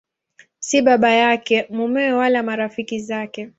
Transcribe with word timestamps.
Si 0.59 0.81
baba 0.81 1.11
yake, 1.11 1.67
mumewe 1.69 2.13
wala 2.13 2.43
marafiki 2.43 2.99
zake. 2.99 3.49